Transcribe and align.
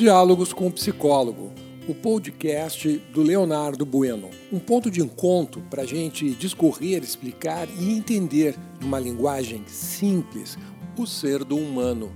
Diálogos 0.00 0.54
com 0.54 0.66
o 0.66 0.72
Psicólogo, 0.72 1.52
o 1.86 1.94
podcast 1.94 2.88
do 3.12 3.20
Leonardo 3.20 3.84
Bueno. 3.84 4.30
Um 4.50 4.58
ponto 4.58 4.90
de 4.90 5.02
encontro 5.02 5.60
para 5.68 5.82
a 5.82 5.84
gente 5.84 6.30
discorrer, 6.30 7.02
explicar 7.02 7.68
e 7.78 7.92
entender, 7.92 8.56
numa 8.80 8.98
linguagem 8.98 9.62
simples, 9.66 10.56
o 10.96 11.06
ser 11.06 11.44
do 11.44 11.54
humano. 11.54 12.10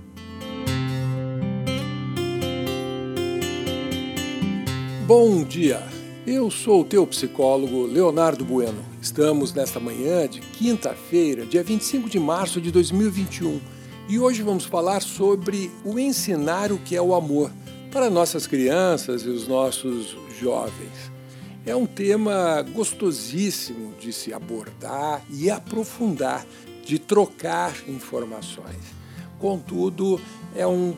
Bom 5.05 5.43
dia! 5.43 5.83
Eu 6.25 6.49
sou 6.49 6.81
o 6.81 6.85
teu 6.85 7.05
psicólogo 7.05 7.85
Leonardo 7.85 8.43
Bueno. 8.43 8.83
Estamos 8.99 9.53
nesta 9.53 9.79
manhã 9.79 10.27
de 10.27 10.39
quinta-feira, 10.39 11.45
dia 11.45 11.61
25 11.61 12.09
de 12.09 12.17
março 12.17 12.59
de 12.59 12.71
2021, 12.71 13.61
e 14.09 14.17
hoje 14.17 14.41
vamos 14.41 14.65
falar 14.65 15.03
sobre 15.03 15.69
o 15.83 15.99
ensinar 15.99 16.71
o 16.71 16.79
que 16.79 16.95
é 16.95 17.01
o 17.01 17.13
amor 17.13 17.51
para 17.95 18.09
nossas 18.09 18.45
crianças 18.45 19.21
e 19.21 19.29
os 19.29 19.47
nossos 19.47 20.17
jovens. 20.37 21.09
É 21.65 21.73
um 21.73 21.85
tema 21.85 22.61
gostosíssimo 22.61 23.93
de 23.97 24.11
se 24.11 24.33
abordar 24.33 25.25
e 25.31 25.49
aprofundar, 25.49 26.45
de 26.83 26.99
trocar 26.99 27.73
informações. 27.87 28.83
Contudo, 29.39 30.19
é 30.53 30.67
um, 30.67 30.93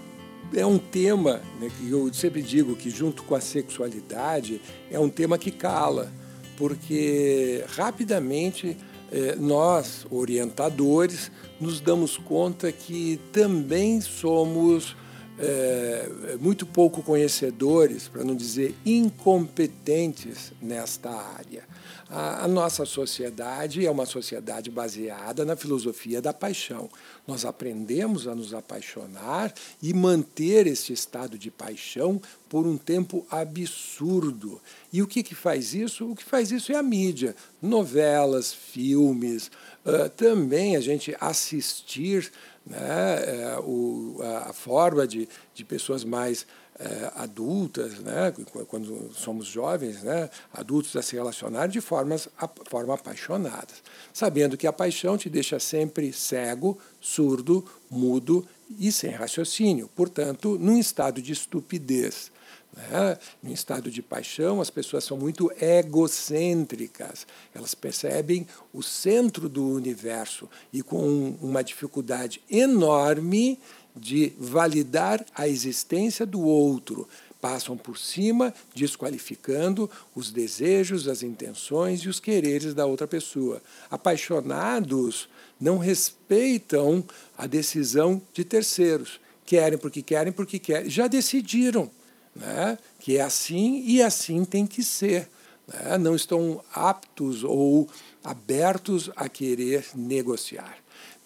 é 0.51 0.65
um 0.65 0.79
tema 0.79 1.39
né, 1.61 1.69
que 1.77 1.91
eu 1.91 2.11
sempre 2.11 2.41
digo 2.41 2.75
que, 2.75 2.89
junto 2.89 3.21
com 3.21 3.35
a 3.35 3.41
sexualidade, 3.41 4.59
é 4.89 4.97
um 4.99 5.07
tema 5.07 5.37
que 5.37 5.51
cala, 5.51 6.11
porque 6.57 7.63
rapidamente 7.75 8.75
eh, 9.11 9.35
nós, 9.39 10.07
orientadores, 10.09 11.31
nos 11.61 11.79
damos 11.79 12.17
conta 12.17 12.71
que 12.71 13.19
também 13.31 14.01
somos 14.01 14.95
é, 15.39 16.37
muito 16.39 16.65
pouco 16.65 17.03
conhecedores, 17.03 18.07
para 18.07 18.23
não 18.23 18.35
dizer 18.35 18.75
incompetentes 18.85 20.51
nesta 20.61 21.09
área. 21.09 21.63
A, 22.09 22.45
a, 22.45 22.47
nossa 22.47 22.85
sociedade 22.85 23.85
é 23.85 23.91
uma 23.91 24.05
sociedade 24.05 24.71
baseada 24.71 25.43
na 25.43 25.55
filosofia 25.57 26.21
da 26.21 26.33
paixão. 26.33 26.89
Nós 27.27 27.43
aprendemos 27.43 28.27
a 28.27 28.33
nos 28.35 28.53
apaixonar 28.53 29.53
e 29.81 29.93
manter 29.93 30.67
esse 30.67 30.93
estado 30.93 31.37
de 31.37 31.51
paixão 31.51 32.21
por 32.47 32.65
um 32.65 32.77
tempo 32.77 33.25
absurdo. 33.29 34.61
E 34.91 35.01
o 35.01 35.07
que, 35.07 35.21
que 35.21 35.35
faz 35.35 35.73
isso? 35.73 36.09
O 36.09 36.15
que 36.15 36.23
faz 36.23 36.49
isso 36.51 36.71
é 36.71 36.75
a 36.75 36.83
mídia, 36.83 37.35
novelas, 37.61 38.53
filmes, 38.53 39.51
uh, 39.85 40.09
também 40.09 40.77
a 40.77 40.79
gente 40.79 41.13
assistir 41.19 42.31
né, 42.65 42.77
é, 42.79 43.59
o, 43.59 44.19
a, 44.45 44.53
forma 44.53 45.07
de, 45.07 45.27
de 45.53 45.63
pessoas 45.63 46.03
mais 46.03 46.45
é, 46.79 47.11
adultas, 47.15 47.99
né, 47.99 48.33
quando 48.67 49.11
somos 49.13 49.47
jovens, 49.47 50.03
né, 50.03 50.29
adultos 50.53 50.95
a 50.95 51.01
se 51.01 51.15
relacionar 51.15 51.67
de 51.67 51.81
formas, 51.81 52.29
a, 52.37 52.47
forma 52.69 52.93
apaixonadas, 52.93 53.81
sabendo 54.13 54.55
que 54.55 54.67
a 54.67 54.73
paixão 54.73 55.17
te 55.17 55.29
deixa 55.29 55.59
sempre 55.59 56.13
cego, 56.13 56.77
surdo, 57.01 57.65
mudo 57.89 58.47
e 58.77 58.91
sem 58.91 59.11
raciocínio, 59.11 59.89
portanto, 59.95 60.57
num 60.59 60.77
estado 60.77 61.21
de 61.21 61.31
estupidez. 61.31 62.31
Né? 62.75 63.17
Em 63.43 63.53
estado 63.53 63.89
de 63.89 64.03
paixão, 64.03 64.61
as 64.61 64.69
pessoas 64.69 65.03
são 65.03 65.17
muito 65.17 65.51
egocêntricas. 65.59 67.25
Elas 67.55 67.73
percebem 67.73 68.45
o 68.71 68.83
centro 68.83 69.49
do 69.49 69.67
universo 69.67 70.47
e 70.71 70.83
com 70.83 71.35
uma 71.41 71.63
dificuldade 71.63 72.41
enorme 72.49 73.57
de 73.99 74.33
validar 74.37 75.25
a 75.35 75.47
existência 75.47 76.25
do 76.25 76.41
outro. 76.41 77.07
Passam 77.39 77.77
por 77.77 77.97
cima, 77.97 78.53
desqualificando 78.73 79.89
os 80.15 80.31
desejos, 80.31 81.07
as 81.07 81.21
intenções 81.21 82.01
e 82.01 82.09
os 82.09 82.19
quereres 82.19 82.73
da 82.73 82.85
outra 82.85 83.07
pessoa. 83.07 83.61
Apaixonados 83.91 85.29
não 85.59 85.77
respeitam 85.77 87.03
a 87.37 87.45
decisão 87.45 88.21
de 88.33 88.43
terceiros. 88.43 89.19
Querem 89.45 89.77
porque 89.77 90.01
querem, 90.01 90.33
porque 90.33 90.59
querem. 90.59 90.89
Já 90.89 91.07
decidiram 91.07 91.89
né? 92.37 92.77
que 92.99 93.17
é 93.17 93.21
assim 93.21 93.83
e 93.85 94.01
assim 94.01 94.45
tem 94.45 94.65
que 94.65 94.83
ser. 94.83 95.29
Né? 95.67 95.97
Não 95.97 96.15
estão 96.15 96.63
aptos 96.73 97.43
ou 97.43 97.89
abertos 98.23 99.09
a 99.15 99.27
querer 99.27 99.85
negociar. 99.95 100.77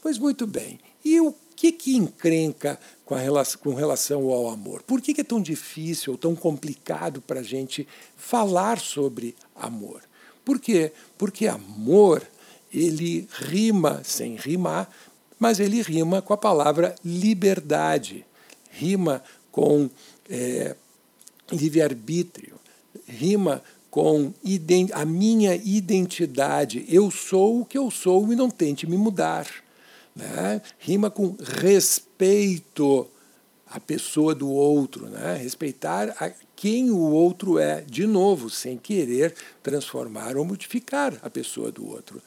Pois 0.01 0.17
muito 0.17 0.47
bem. 0.47 0.79
E 1.03 1.19
o 1.19 1.35
que, 1.61 1.71
que 1.71 1.95
encrenca 1.95 2.79
com, 3.05 3.13
relação, 3.13 3.61
com 3.61 3.75
relação 3.75 4.29
ao 4.31 4.49
amor? 4.49 4.81
Por 4.81 4.99
que, 4.99 5.13
que 5.13 5.21
é 5.21 5.23
tão 5.23 5.39
difícil 5.39 6.13
ou 6.13 6.17
tão 6.17 6.35
complicado 6.35 7.21
para 7.21 7.41
a 7.41 7.43
gente 7.43 7.87
falar 8.17 8.79
sobre 8.79 9.35
amor? 9.55 10.01
Por 10.43 10.59
quê? 10.59 10.91
Porque 11.19 11.45
amor, 11.45 12.23
ele 12.73 13.27
rima 13.31 14.01
sem 14.03 14.35
rimar, 14.37 14.89
mas 15.37 15.59
ele 15.59 15.83
rima 15.83 16.19
com 16.19 16.33
a 16.33 16.37
palavra 16.37 16.95
liberdade, 17.05 18.25
rima 18.71 19.23
com 19.51 19.87
é, 20.27 20.75
livre-arbítrio, 21.51 22.55
rima 23.07 23.61
com 23.91 24.33
a 24.93 25.05
minha 25.05 25.53
identidade. 25.57 26.85
Eu 26.89 27.11
sou 27.11 27.61
o 27.61 27.65
que 27.65 27.77
eu 27.77 27.91
sou 27.91 28.33
e 28.33 28.35
não 28.35 28.49
tente 28.49 28.87
me 28.87 28.97
mudar. 28.97 29.45
Né? 30.15 30.61
Rima 30.79 31.09
com 31.09 31.35
respeito 31.39 33.07
à 33.65 33.79
pessoa 33.79 34.35
do 34.35 34.49
outro, 34.49 35.07
né? 35.07 35.35
respeitar 35.35 36.15
a 36.19 36.31
quem 36.55 36.91
o 36.91 36.99
outro 36.99 37.57
é, 37.57 37.81
de 37.81 38.05
novo, 38.05 38.49
sem 38.49 38.77
querer 38.77 39.33
transformar 39.63 40.35
ou 40.35 40.45
modificar 40.45 41.17
a 41.21 41.29
pessoa 41.29 41.71
do 41.71 41.87
outro. 41.87 42.21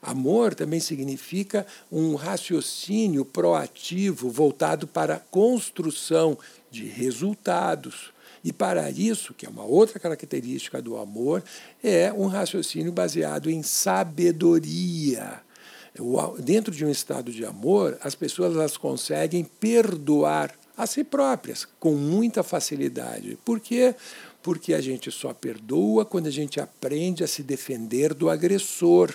Amor 0.00 0.54
também 0.54 0.78
significa 0.78 1.66
um 1.90 2.14
raciocínio 2.14 3.24
proativo 3.24 4.30
voltado 4.30 4.86
para 4.86 5.16
a 5.16 5.20
construção 5.20 6.38
de 6.70 6.84
resultados 6.84 8.12
e 8.44 8.52
para 8.52 8.90
isso, 8.90 9.34
que 9.34 9.44
é 9.44 9.48
uma 9.48 9.64
outra 9.64 9.98
característica 9.98 10.80
do 10.80 10.96
amor, 10.96 11.42
é 11.82 12.12
um 12.12 12.26
raciocínio 12.26 12.92
baseado 12.92 13.50
em 13.50 13.62
sabedoria. 13.62 15.40
Dentro 16.38 16.74
de 16.74 16.84
um 16.84 16.90
estado 16.90 17.32
de 17.32 17.44
amor, 17.44 17.98
as 18.02 18.14
pessoas 18.14 18.54
elas 18.54 18.76
conseguem 18.76 19.44
perdoar 19.44 20.54
a 20.76 20.86
si 20.86 21.02
próprias 21.02 21.66
com 21.80 21.94
muita 21.94 22.42
facilidade. 22.42 23.36
Por 23.44 23.58
quê? 23.58 23.94
Porque 24.42 24.72
a 24.72 24.80
gente 24.80 25.10
só 25.10 25.34
perdoa 25.34 26.04
quando 26.04 26.28
a 26.28 26.30
gente 26.30 26.60
aprende 26.60 27.24
a 27.24 27.26
se 27.26 27.42
defender 27.42 28.14
do 28.14 28.30
agressor. 28.30 29.12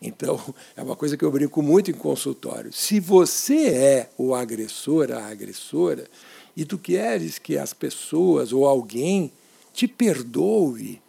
Então, 0.00 0.38
é 0.76 0.82
uma 0.82 0.94
coisa 0.94 1.16
que 1.16 1.24
eu 1.24 1.30
brinco 1.30 1.62
muito 1.62 1.90
em 1.90 1.94
consultório. 1.94 2.72
Se 2.72 3.00
você 3.00 3.68
é 3.68 4.10
o 4.18 4.34
agressor, 4.34 5.10
a 5.12 5.26
agressora, 5.28 6.06
e 6.54 6.64
tu 6.66 6.76
queres 6.76 7.38
que 7.38 7.56
as 7.56 7.72
pessoas 7.72 8.52
ou 8.52 8.66
alguém 8.66 9.32
te 9.72 9.88
perdoe, 9.88 11.00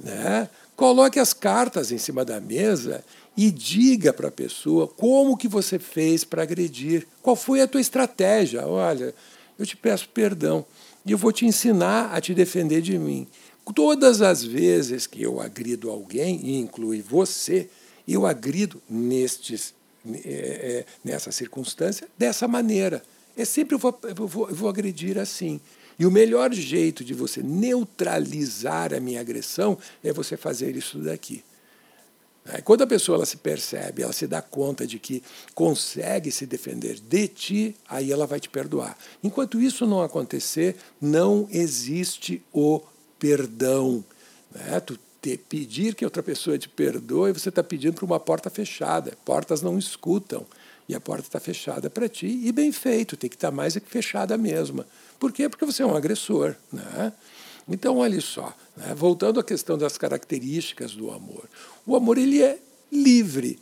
né? 0.00 0.48
Coloque 0.76 1.18
as 1.18 1.32
cartas 1.32 1.92
em 1.92 1.98
cima 1.98 2.24
da 2.24 2.40
mesa 2.40 3.04
e 3.36 3.50
diga 3.50 4.12
para 4.12 4.28
a 4.28 4.32
pessoa 4.32 4.86
como 4.86 5.36
que 5.36 5.48
você 5.48 5.78
fez 5.78 6.24
para 6.24 6.42
agredir, 6.42 7.06
qual 7.22 7.36
foi 7.36 7.60
a 7.60 7.68
tua 7.68 7.80
estratégia. 7.80 8.66
Olha, 8.66 9.14
eu 9.58 9.66
te 9.66 9.76
peço 9.76 10.08
perdão 10.08 10.64
e 11.04 11.12
eu 11.12 11.18
vou 11.18 11.32
te 11.32 11.46
ensinar 11.46 12.12
a 12.12 12.20
te 12.20 12.34
defender 12.34 12.80
de 12.80 12.98
mim. 12.98 13.26
Todas 13.74 14.20
as 14.22 14.42
vezes 14.42 15.06
que 15.06 15.22
eu 15.22 15.40
agrido 15.40 15.88
alguém, 15.88 16.40
e 16.42 16.58
inclui 16.58 17.00
você, 17.00 17.70
eu 18.06 18.26
agrido 18.26 18.82
nestes, 18.90 19.72
é, 20.24 20.84
nessa 21.04 21.30
circunstância 21.30 22.08
dessa 22.18 22.48
maneira. 22.48 23.02
É 23.36 23.44
sempre 23.44 23.74
eu 23.74 23.78
vou, 23.78 23.98
eu 24.02 24.26
vou, 24.26 24.48
eu 24.48 24.54
vou 24.54 24.68
agredir 24.68 25.16
assim. 25.16 25.60
E 26.02 26.06
o 26.06 26.10
melhor 26.10 26.52
jeito 26.52 27.04
de 27.04 27.14
você 27.14 27.44
neutralizar 27.44 28.92
a 28.92 28.98
minha 28.98 29.20
agressão 29.20 29.78
é 30.02 30.12
você 30.12 30.36
fazer 30.36 30.74
isso 30.74 30.98
daqui. 30.98 31.44
Quando 32.64 32.82
a 32.82 32.88
pessoa 32.88 33.18
ela 33.18 33.24
se 33.24 33.36
percebe, 33.36 34.02
ela 34.02 34.12
se 34.12 34.26
dá 34.26 34.42
conta 34.42 34.84
de 34.84 34.98
que 34.98 35.22
consegue 35.54 36.32
se 36.32 36.44
defender 36.44 36.98
de 36.98 37.28
ti, 37.28 37.76
aí 37.88 38.10
ela 38.10 38.26
vai 38.26 38.40
te 38.40 38.48
perdoar. 38.48 38.98
Enquanto 39.22 39.60
isso 39.60 39.86
não 39.86 40.02
acontecer, 40.02 40.74
não 41.00 41.46
existe 41.52 42.42
o 42.52 42.80
perdão. 43.16 44.04
Né? 44.52 44.80
Tu 44.80 44.98
te, 45.20 45.36
pedir 45.36 45.94
que 45.94 46.04
outra 46.04 46.20
pessoa 46.20 46.58
te 46.58 46.68
perdoe, 46.68 47.30
você 47.30 47.48
está 47.48 47.62
pedindo 47.62 47.94
para 47.94 48.04
uma 48.04 48.18
porta 48.18 48.50
fechada. 48.50 49.16
Portas 49.24 49.62
não 49.62 49.78
escutam 49.78 50.44
e 50.92 50.94
a 50.94 51.00
porta 51.00 51.26
está 51.26 51.40
fechada 51.40 51.88
para 51.88 52.08
ti, 52.08 52.26
e 52.44 52.52
bem 52.52 52.70
feito, 52.70 53.16
tem 53.16 53.28
que 53.28 53.36
estar 53.36 53.50
tá 53.50 53.56
mais 53.56 53.76
é 53.76 53.80
fechada 53.80 54.36
mesmo. 54.36 54.84
Por 55.18 55.32
quê? 55.32 55.48
Porque 55.48 55.64
você 55.64 55.82
é 55.82 55.86
um 55.86 55.96
agressor. 55.96 56.54
Né? 56.70 57.12
Então, 57.68 57.98
olha 57.98 58.20
só, 58.20 58.54
né? 58.76 58.94
voltando 58.94 59.40
à 59.40 59.44
questão 59.44 59.78
das 59.78 59.96
características 59.96 60.92
do 60.92 61.10
amor. 61.10 61.48
O 61.86 61.96
amor 61.96 62.18
ele 62.18 62.42
é 62.42 62.58
livre. 62.90 63.58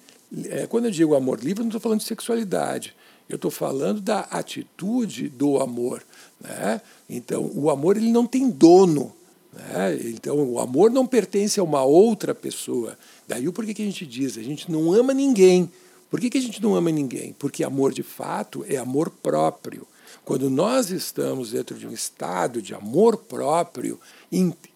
É, 0.48 0.66
quando 0.66 0.86
eu 0.86 0.90
digo 0.90 1.14
amor 1.14 1.40
livre, 1.40 1.62
não 1.62 1.68
estou 1.68 1.80
falando 1.80 2.00
de 2.00 2.06
sexualidade. 2.06 2.94
Eu 3.28 3.36
estou 3.36 3.50
falando 3.50 4.00
da 4.00 4.20
atitude 4.20 5.28
do 5.28 5.60
amor. 5.60 6.02
Né? 6.40 6.80
Então, 7.08 7.48
o 7.54 7.70
amor 7.70 7.96
ele 7.96 8.10
não 8.10 8.26
tem 8.26 8.50
dono. 8.50 9.14
Né? 9.52 10.00
Então, 10.06 10.36
o 10.36 10.58
amor 10.58 10.90
não 10.90 11.06
pertence 11.06 11.60
a 11.60 11.62
uma 11.62 11.84
outra 11.84 12.34
pessoa. 12.34 12.98
Daí 13.28 13.46
o 13.46 13.52
porquê 13.52 13.72
que 13.72 13.82
a 13.82 13.84
gente 13.86 14.04
diz, 14.04 14.36
a 14.36 14.42
gente 14.42 14.70
não 14.70 14.92
ama 14.92 15.14
ninguém. 15.14 15.70
Por 16.10 16.20
que, 16.20 16.28
que 16.28 16.38
a 16.38 16.42
gente 16.42 16.60
não 16.60 16.74
ama 16.74 16.90
ninguém? 16.90 17.34
Porque 17.38 17.62
amor, 17.62 17.92
de 17.92 18.02
fato, 18.02 18.64
é 18.68 18.76
amor 18.76 19.10
próprio. 19.10 19.86
Quando 20.24 20.50
nós 20.50 20.90
estamos 20.90 21.52
dentro 21.52 21.78
de 21.78 21.86
um 21.86 21.92
estado 21.92 22.60
de 22.60 22.74
amor 22.74 23.16
próprio, 23.16 23.98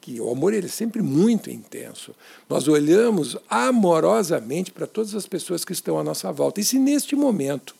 que 0.01 0.21
o 0.21 0.31
amor 0.31 0.55
ele 0.55 0.67
é 0.67 0.71
sempre 0.71 1.03
muito 1.03 1.51
intenso, 1.51 2.15
nós 2.49 2.69
olhamos 2.69 3.37
amorosamente 3.49 4.71
para 4.71 4.87
todas 4.87 5.15
as 5.15 5.27
pessoas 5.27 5.65
que 5.65 5.73
estão 5.73 5.99
à 5.99 6.05
nossa 6.05 6.33
volta. 6.33 6.61
E 6.61 6.65
se 6.65 6.79
neste 6.79 7.17
momento 7.17 7.75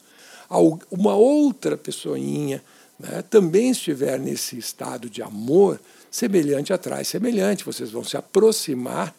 uma 0.91 1.15
outra 1.15 1.77
pessoinha 1.77 2.63
né, 2.99 3.23
também 3.29 3.71
estiver 3.71 4.19
nesse 4.19 4.59
estado 4.59 5.09
de 5.09 5.23
amor, 5.23 5.81
semelhante 6.11 6.73
atrai 6.73 7.05
semelhante, 7.05 7.65
vocês 7.65 7.91
vão 7.91 8.05
se 8.05 8.17
aproximar 8.17 9.15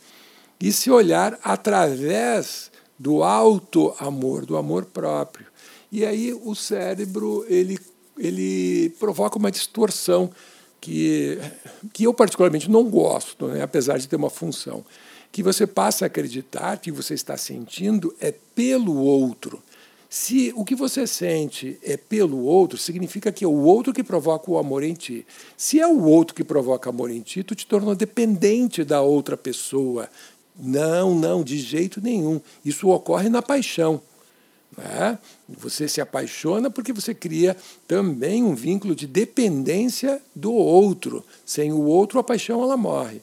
e 0.59 0.71
se 0.71 0.89
olhar 0.89 1.37
através 1.43 2.71
do 2.97 3.23
alto 3.23 3.93
amor, 3.99 4.45
do 4.45 4.57
amor 4.57 4.85
próprio. 4.85 5.45
E 5.91 6.05
aí 6.05 6.33
o 6.33 6.55
cérebro 6.55 7.45
ele, 7.47 7.79
ele 8.17 8.89
provoca 8.99 9.37
uma 9.37 9.51
distorção 9.51 10.29
que, 10.81 11.39
que 11.93 12.03
eu 12.03 12.13
particularmente 12.13 12.69
não 12.69 12.83
gosto, 12.89 13.47
né, 13.47 13.61
apesar 13.61 13.97
de 13.97 14.07
ter 14.07 14.15
uma 14.15 14.29
função, 14.29 14.85
que 15.31 15.41
você 15.41 15.65
passa 15.65 16.05
a 16.05 16.07
acreditar 16.07 16.77
que 16.77 16.91
você 16.91 17.13
está 17.13 17.35
sentindo 17.35 18.15
é 18.21 18.31
pelo 18.31 18.95
outro. 18.95 19.61
Se 20.09 20.53
o 20.55 20.63
que 20.63 20.75
você 20.75 21.05
sente 21.05 21.77
é 21.83 21.97
pelo 21.97 22.43
outro, 22.43 22.77
significa 22.77 23.31
que 23.31 23.43
é 23.43 23.47
o 23.47 23.63
outro 23.63 23.91
que 23.91 24.03
provoca 24.03 24.49
o 24.49 24.57
amor 24.57 24.83
em 24.83 24.93
ti. 24.93 25.25
Se 25.57 25.79
é 25.79 25.87
o 25.87 26.03
outro 26.03 26.33
que 26.33 26.43
provoca 26.43 26.89
amor 26.89 27.11
em 27.11 27.19
ti, 27.19 27.43
tu 27.43 27.53
te 27.53 27.67
tornou 27.67 27.95
dependente 27.95 28.83
da 28.85 29.01
outra 29.01 29.35
pessoa. 29.35 30.09
Não, 30.57 31.13
não, 31.13 31.43
de 31.43 31.57
jeito 31.57 32.01
nenhum. 32.01 32.39
Isso 32.63 32.89
ocorre 32.89 33.29
na 33.29 33.41
paixão. 33.41 34.01
Né? 34.77 35.17
Você 35.47 35.87
se 35.87 36.01
apaixona 36.01 36.69
porque 36.69 36.93
você 36.93 37.13
cria 37.13 37.55
também 37.87 38.43
um 38.43 38.55
vínculo 38.55 38.95
de 38.95 39.07
dependência 39.07 40.21
do 40.35 40.53
outro. 40.53 41.23
Sem 41.45 41.71
o 41.71 41.81
outro, 41.81 42.19
a 42.19 42.23
paixão 42.23 42.61
ela 42.61 42.77
morre. 42.77 43.21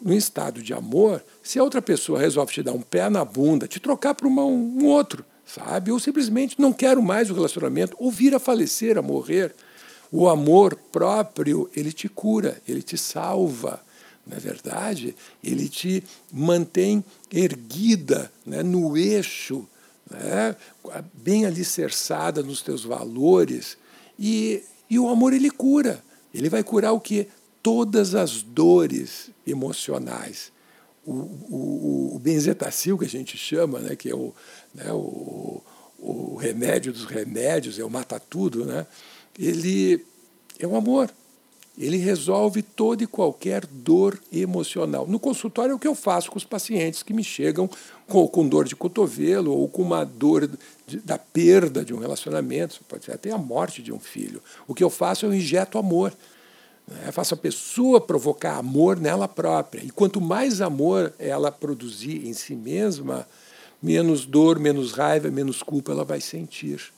No 0.00 0.12
estado 0.12 0.62
de 0.62 0.74
amor, 0.74 1.22
se 1.42 1.58
a 1.58 1.62
outra 1.62 1.80
pessoa 1.80 2.18
resolve 2.18 2.52
te 2.52 2.62
dar 2.62 2.72
um 2.72 2.82
pé 2.82 3.08
na 3.08 3.24
bunda, 3.24 3.68
te 3.68 3.78
trocar 3.78 4.14
para 4.14 4.26
um 4.26 4.84
outro, 4.84 5.24
sabe? 5.46 5.92
Ou 5.92 6.00
simplesmente 6.00 6.60
não 6.60 6.72
quero 6.72 7.00
mais 7.00 7.30
o 7.30 7.34
relacionamento, 7.34 7.96
ou 8.00 8.10
vir 8.10 8.34
a 8.34 8.40
falecer, 8.40 8.98
a 8.98 9.02
morrer. 9.02 9.54
O 10.10 10.28
amor 10.28 10.76
próprio, 10.90 11.70
ele 11.74 11.92
te 11.92 12.08
cura, 12.08 12.60
ele 12.66 12.82
te 12.82 12.98
salva. 12.98 13.80
Na 14.26 14.38
verdade, 14.38 15.14
ele 15.42 15.68
te 15.68 16.02
mantém 16.32 17.04
erguida 17.30 18.30
né, 18.46 18.62
no 18.62 18.96
eixo, 18.96 19.66
né, 20.08 20.56
bem 21.12 21.44
alicerçada 21.44 22.42
nos 22.42 22.62
teus 22.62 22.84
valores. 22.84 23.76
E, 24.18 24.62
e 24.88 24.98
o 24.98 25.08
amor, 25.08 25.32
ele 25.32 25.50
cura. 25.50 26.02
Ele 26.32 26.48
vai 26.48 26.62
curar 26.62 26.92
o 26.92 27.00
quê? 27.00 27.28
Todas 27.62 28.14
as 28.14 28.42
dores 28.42 29.30
emocionais 29.46 30.52
o, 31.04 31.12
o, 31.12 32.16
o 32.16 32.18
benzetacil, 32.18 32.98
que 32.98 33.04
a 33.04 33.08
gente 33.08 33.36
chama, 33.36 33.80
né, 33.80 33.96
que 33.96 34.08
é 34.08 34.14
o, 34.14 34.32
né, 34.74 34.92
o, 34.92 35.60
o 35.98 36.36
remédio 36.36 36.92
dos 36.92 37.04
remédios, 37.04 37.78
é 37.78 37.84
o 37.84 37.90
mata-tudo, 37.90 38.64
né, 38.64 38.86
ele 39.38 40.04
é 40.58 40.66
o 40.66 40.76
amor. 40.76 41.10
Ele 41.76 41.96
resolve 41.96 42.60
toda 42.62 43.02
e 43.02 43.06
qualquer 43.06 43.64
dor 43.64 44.20
emocional. 44.30 45.06
No 45.06 45.18
consultório 45.18 45.72
é 45.72 45.74
o 45.74 45.78
que 45.78 45.88
eu 45.88 45.94
faço 45.94 46.30
com 46.30 46.36
os 46.36 46.44
pacientes 46.44 47.02
que 47.02 47.14
me 47.14 47.24
chegam 47.24 47.68
com, 48.06 48.28
com 48.28 48.46
dor 48.46 48.66
de 48.66 48.76
cotovelo 48.76 49.52
ou 49.56 49.66
com 49.68 49.80
uma 49.80 50.04
dor 50.04 50.50
de, 50.86 50.98
da 50.98 51.16
perda 51.16 51.82
de 51.82 51.94
um 51.94 51.98
relacionamento, 51.98 52.80
pode 52.86 53.06
ser 53.06 53.12
até 53.12 53.30
a 53.30 53.38
morte 53.38 53.82
de 53.82 53.90
um 53.90 53.98
filho. 53.98 54.42
O 54.68 54.74
que 54.74 54.84
eu 54.84 54.90
faço, 54.90 55.24
eu 55.24 55.32
injeto 55.32 55.78
amor. 55.78 56.12
Né? 56.86 57.10
Faço 57.10 57.32
a 57.32 57.38
pessoa 57.38 58.00
provocar 58.00 58.58
amor 58.58 58.98
nela 59.00 59.26
própria. 59.26 59.82
E 59.82 59.90
quanto 59.90 60.20
mais 60.20 60.60
amor 60.60 61.12
ela 61.18 61.50
produzir 61.50 62.26
em 62.26 62.34
si 62.34 62.54
mesma, 62.54 63.26
menos 63.82 64.26
dor, 64.26 64.58
menos 64.58 64.92
raiva, 64.92 65.30
menos 65.30 65.62
culpa 65.62 65.92
ela 65.92 66.04
vai 66.04 66.20
sentir. 66.20 66.92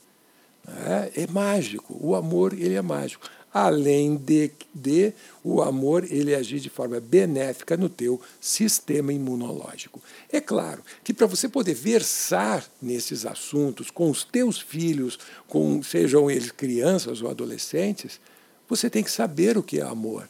Né? 0.67 1.11
É 1.15 1.27
mágico. 1.27 1.97
O 2.01 2.13
amor 2.13 2.53
ele 2.53 2.75
é 2.75 2.81
mágico. 2.81 3.25
Além 3.57 4.17
de, 4.17 4.51
de 4.73 5.13
o 5.41 5.61
amor 5.61 6.03
ele 6.11 6.35
agir 6.35 6.59
de 6.59 6.69
forma 6.69 6.99
benéfica 6.99 7.77
no 7.77 7.87
teu 7.87 8.19
sistema 8.41 9.13
imunológico. 9.13 10.01
É 10.29 10.41
claro 10.41 10.83
que 11.05 11.13
para 11.13 11.25
você 11.25 11.47
poder 11.47 11.73
versar 11.73 12.69
nesses 12.81 13.25
assuntos 13.25 13.89
com 13.89 14.09
os 14.09 14.25
teus 14.25 14.59
filhos, 14.59 15.17
com 15.47 15.81
sejam 15.81 16.29
eles 16.29 16.51
crianças 16.51 17.21
ou 17.21 17.29
adolescentes, 17.29 18.19
você 18.67 18.89
tem 18.89 19.01
que 19.01 19.09
saber 19.09 19.57
o 19.57 19.63
que 19.63 19.79
é 19.79 19.83
amor. 19.83 20.27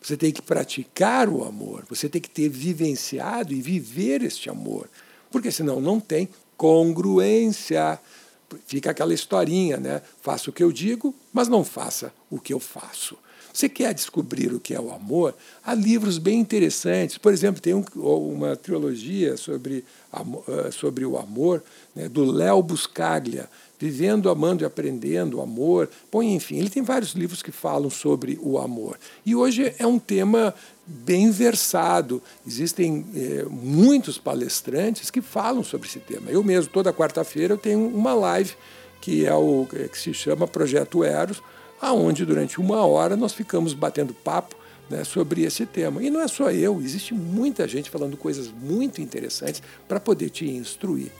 Você 0.00 0.16
tem 0.16 0.30
que 0.30 0.40
praticar 0.40 1.28
o 1.28 1.42
amor. 1.42 1.84
Você 1.88 2.08
tem 2.08 2.20
que 2.20 2.30
ter 2.30 2.48
vivenciado 2.48 3.52
e 3.52 3.60
viver 3.60 4.22
este 4.22 4.48
amor. 4.48 4.88
Porque 5.32 5.50
senão 5.50 5.80
não 5.80 5.98
tem 5.98 6.28
congruência. 6.56 7.98
Fica 8.66 8.90
aquela 8.90 9.12
historinha, 9.12 9.76
né? 9.76 10.02
Faça 10.22 10.50
o 10.50 10.52
que 10.52 10.62
eu 10.62 10.72
digo, 10.72 11.14
mas 11.32 11.48
não 11.48 11.64
faça 11.64 12.12
o 12.30 12.40
que 12.40 12.52
eu 12.52 12.60
faço. 12.60 13.16
Você 13.58 13.68
quer 13.68 13.92
descobrir 13.92 14.54
o 14.54 14.60
que 14.60 14.72
é 14.72 14.80
o 14.80 14.92
amor? 14.92 15.34
Há 15.64 15.74
livros 15.74 16.16
bem 16.16 16.38
interessantes. 16.38 17.18
Por 17.18 17.32
exemplo, 17.32 17.60
tem 17.60 17.74
um, 17.74 17.84
uma 17.96 18.54
trilogia 18.54 19.36
sobre, 19.36 19.84
eh, 20.14 20.70
sobre 20.70 21.04
o 21.04 21.18
amor, 21.18 21.60
né, 21.92 22.08
do 22.08 22.24
Léo 22.24 22.62
Buscaglia, 22.62 23.50
Vivendo, 23.76 24.30
Amando 24.30 24.62
e 24.62 24.64
Aprendendo, 24.64 25.38
o 25.38 25.40
Amor. 25.40 25.90
Bom, 26.10 26.22
enfim, 26.22 26.58
ele 26.58 26.70
tem 26.70 26.84
vários 26.84 27.14
livros 27.14 27.42
que 27.42 27.50
falam 27.50 27.90
sobre 27.90 28.38
o 28.40 28.58
amor. 28.58 28.96
E 29.26 29.34
hoje 29.34 29.74
é 29.76 29.86
um 29.88 29.98
tema 29.98 30.54
bem 30.86 31.32
versado. 31.32 32.22
Existem 32.46 33.04
é, 33.12 33.44
muitos 33.50 34.18
palestrantes 34.18 35.10
que 35.10 35.20
falam 35.20 35.64
sobre 35.64 35.88
esse 35.88 35.98
tema. 35.98 36.30
Eu 36.30 36.44
mesmo, 36.44 36.70
toda 36.72 36.92
quarta-feira, 36.92 37.54
eu 37.54 37.58
tenho 37.58 37.88
uma 37.88 38.14
live 38.14 38.54
que 39.00 39.26
é 39.26 39.34
o 39.34 39.66
que 39.90 39.98
se 39.98 40.12
chama 40.12 40.46
Projeto 40.46 41.02
Eros, 41.02 41.42
aonde 41.80 42.24
durante 42.24 42.60
uma 42.60 42.84
hora 42.86 43.16
nós 43.16 43.32
ficamos 43.32 43.74
batendo 43.74 44.12
papo 44.12 44.56
né, 44.88 45.04
sobre 45.04 45.42
esse 45.42 45.66
tema. 45.66 46.02
E 46.02 46.10
não 46.10 46.20
é 46.20 46.28
só 46.28 46.50
eu, 46.50 46.80
existe 46.80 47.14
muita 47.14 47.68
gente 47.68 47.90
falando 47.90 48.16
coisas 48.16 48.50
muito 48.50 49.00
interessantes 49.00 49.62
para 49.86 50.00
poder 50.00 50.30
te 50.30 50.48
instruir. 50.48 51.10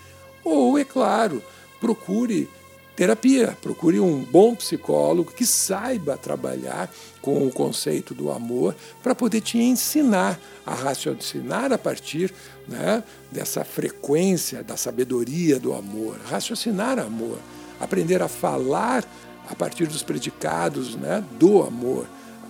Ou, 0.44 0.78
é 0.78 0.84
claro, 0.84 1.42
procure 1.80 2.48
terapia, 2.96 3.56
procure 3.62 4.00
um 4.00 4.24
bom 4.24 4.56
psicólogo 4.56 5.32
que 5.32 5.46
saiba 5.46 6.16
trabalhar 6.16 6.92
com 7.22 7.46
o 7.46 7.52
conceito 7.52 8.12
do 8.12 8.28
amor 8.28 8.74
para 9.02 9.14
poder 9.14 9.40
te 9.40 9.58
ensinar 9.58 10.36
a 10.66 10.74
raciocinar 10.74 11.72
a 11.72 11.78
partir 11.78 12.34
né, 12.66 13.04
dessa 13.30 13.64
frequência 13.64 14.64
da 14.64 14.76
sabedoria 14.76 15.60
do 15.60 15.74
amor, 15.74 16.18
raciocinar 16.28 16.98
amor, 16.98 17.38
aprender 17.78 18.20
a 18.20 18.26
falar 18.26 19.04
a 19.50 19.55
partir 19.55 19.87
dos 19.87 20.02
predicados 20.02 20.95
né, 20.95 21.25
do 21.38 21.62
amor, 21.62 22.07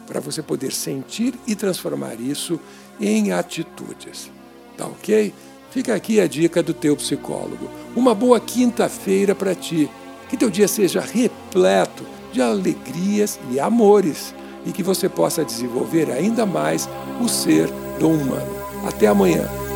para 0.07 0.21
você 0.21 0.43
poder 0.43 0.73
sentir 0.73 1.35
e 1.47 1.55
transformar 1.55 2.15
isso 2.15 2.59
em 3.01 3.33
atitudes. 3.33 4.31
Tá 4.77 4.87
ok? 4.87 5.33
Fica 5.71 5.95
aqui 5.95 6.19
a 6.21 6.27
dica 6.27 6.63
do 6.63 6.73
teu 6.73 6.97
psicólogo. 6.97 7.69
Uma 7.95 8.15
boa 8.15 8.41
quinta-feira 8.41 9.35
para 9.35 9.55
ti. 9.55 9.89
Que 10.29 10.37
teu 10.37 10.51
dia 10.51 10.69
seja 10.69 11.01
repleto 11.01 12.05
de 12.33 12.41
alegrias 12.41 13.39
e 13.51 13.61
amores 13.61 14.35
e 14.67 14.73
que 14.73 14.83
você 14.83 15.09
possa 15.09 15.45
desenvolver 15.45 16.11
ainda 16.11 16.45
mais 16.45 16.89
o 17.21 17.29
ser 17.29 17.69
do 17.99 18.09
humano. 18.09 18.53
Até 18.87 19.07
amanhã. 19.07 19.68